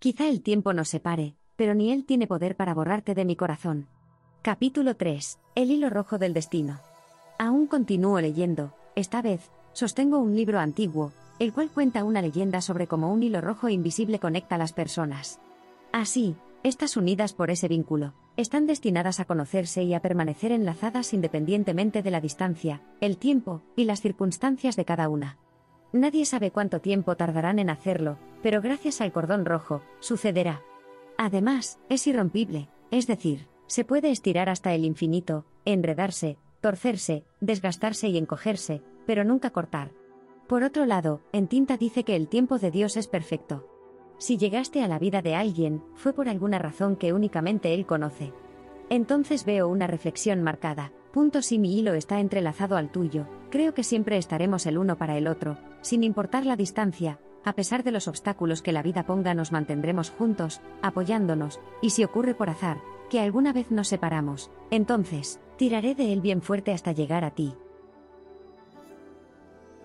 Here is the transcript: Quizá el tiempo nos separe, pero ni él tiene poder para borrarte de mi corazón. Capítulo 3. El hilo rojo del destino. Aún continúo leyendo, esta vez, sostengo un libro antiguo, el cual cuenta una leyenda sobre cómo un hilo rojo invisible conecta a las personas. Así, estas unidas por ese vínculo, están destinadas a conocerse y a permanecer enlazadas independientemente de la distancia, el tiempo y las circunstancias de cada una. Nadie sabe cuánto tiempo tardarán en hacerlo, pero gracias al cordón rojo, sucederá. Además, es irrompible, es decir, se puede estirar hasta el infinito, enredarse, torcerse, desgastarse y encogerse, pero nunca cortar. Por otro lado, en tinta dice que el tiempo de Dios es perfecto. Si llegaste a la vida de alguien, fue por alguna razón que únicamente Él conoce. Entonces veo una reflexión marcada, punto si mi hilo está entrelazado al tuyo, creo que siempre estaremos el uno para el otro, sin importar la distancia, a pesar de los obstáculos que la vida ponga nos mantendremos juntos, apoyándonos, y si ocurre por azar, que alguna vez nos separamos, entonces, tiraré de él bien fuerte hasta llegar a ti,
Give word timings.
Quizá 0.00 0.28
el 0.28 0.42
tiempo 0.42 0.72
nos 0.72 0.88
separe, 0.88 1.34
pero 1.56 1.74
ni 1.74 1.90
él 1.90 2.04
tiene 2.04 2.28
poder 2.28 2.54
para 2.54 2.72
borrarte 2.72 3.16
de 3.16 3.24
mi 3.24 3.34
corazón. 3.34 3.88
Capítulo 4.42 4.94
3. 4.94 5.40
El 5.56 5.72
hilo 5.72 5.90
rojo 5.90 6.18
del 6.18 6.34
destino. 6.34 6.78
Aún 7.36 7.66
continúo 7.66 8.20
leyendo, 8.20 8.72
esta 8.94 9.22
vez, 9.22 9.50
sostengo 9.72 10.20
un 10.20 10.36
libro 10.36 10.60
antiguo, 10.60 11.10
el 11.40 11.52
cual 11.52 11.68
cuenta 11.70 12.04
una 12.04 12.22
leyenda 12.22 12.60
sobre 12.60 12.86
cómo 12.86 13.12
un 13.12 13.24
hilo 13.24 13.40
rojo 13.40 13.68
invisible 13.68 14.20
conecta 14.20 14.54
a 14.54 14.58
las 14.58 14.72
personas. 14.72 15.40
Así, 15.90 16.36
estas 16.62 16.96
unidas 16.96 17.32
por 17.32 17.50
ese 17.50 17.66
vínculo, 17.66 18.14
están 18.36 18.68
destinadas 18.68 19.18
a 19.18 19.24
conocerse 19.24 19.82
y 19.82 19.94
a 19.94 20.00
permanecer 20.00 20.52
enlazadas 20.52 21.12
independientemente 21.12 22.04
de 22.04 22.10
la 22.12 22.20
distancia, 22.20 22.82
el 23.00 23.18
tiempo 23.18 23.62
y 23.74 23.82
las 23.82 24.00
circunstancias 24.00 24.76
de 24.76 24.84
cada 24.84 25.08
una. 25.08 25.38
Nadie 25.92 26.26
sabe 26.26 26.50
cuánto 26.50 26.80
tiempo 26.80 27.16
tardarán 27.16 27.58
en 27.58 27.70
hacerlo, 27.70 28.18
pero 28.42 28.60
gracias 28.60 29.00
al 29.00 29.12
cordón 29.12 29.46
rojo, 29.46 29.82
sucederá. 30.00 30.62
Además, 31.16 31.78
es 31.88 32.06
irrompible, 32.06 32.68
es 32.90 33.06
decir, 33.06 33.48
se 33.66 33.84
puede 33.84 34.10
estirar 34.10 34.48
hasta 34.48 34.74
el 34.74 34.84
infinito, 34.84 35.46
enredarse, 35.64 36.38
torcerse, 36.60 37.24
desgastarse 37.40 38.08
y 38.08 38.18
encogerse, 38.18 38.82
pero 39.06 39.24
nunca 39.24 39.50
cortar. 39.50 39.92
Por 40.46 40.62
otro 40.62 40.86
lado, 40.86 41.20
en 41.32 41.48
tinta 41.48 41.76
dice 41.76 42.04
que 42.04 42.16
el 42.16 42.28
tiempo 42.28 42.58
de 42.58 42.70
Dios 42.70 42.96
es 42.96 43.08
perfecto. 43.08 43.66
Si 44.18 44.36
llegaste 44.36 44.82
a 44.82 44.88
la 44.88 44.98
vida 44.98 45.22
de 45.22 45.34
alguien, 45.34 45.82
fue 45.94 46.12
por 46.12 46.28
alguna 46.28 46.58
razón 46.58 46.96
que 46.96 47.12
únicamente 47.12 47.72
Él 47.74 47.86
conoce. 47.86 48.32
Entonces 48.90 49.44
veo 49.44 49.68
una 49.68 49.86
reflexión 49.86 50.42
marcada, 50.42 50.92
punto 51.08 51.42
si 51.42 51.58
mi 51.58 51.78
hilo 51.78 51.94
está 51.94 52.20
entrelazado 52.20 52.76
al 52.76 52.90
tuyo, 52.90 53.26
creo 53.50 53.74
que 53.74 53.84
siempre 53.84 54.16
estaremos 54.16 54.66
el 54.66 54.78
uno 54.78 54.96
para 54.96 55.16
el 55.16 55.26
otro, 55.26 55.58
sin 55.80 56.04
importar 56.04 56.46
la 56.46 56.56
distancia, 56.56 57.18
a 57.44 57.54
pesar 57.54 57.82
de 57.84 57.92
los 57.92 58.08
obstáculos 58.08 58.62
que 58.62 58.72
la 58.72 58.82
vida 58.82 59.06
ponga 59.06 59.34
nos 59.34 59.52
mantendremos 59.52 60.10
juntos, 60.10 60.60
apoyándonos, 60.82 61.60
y 61.80 61.90
si 61.90 62.04
ocurre 62.04 62.34
por 62.34 62.50
azar, 62.50 62.80
que 63.08 63.20
alguna 63.20 63.52
vez 63.52 63.70
nos 63.70 63.88
separamos, 63.88 64.50
entonces, 64.70 65.40
tiraré 65.56 65.94
de 65.94 66.12
él 66.12 66.20
bien 66.20 66.42
fuerte 66.42 66.72
hasta 66.72 66.92
llegar 66.92 67.24
a 67.24 67.30
ti, 67.30 67.54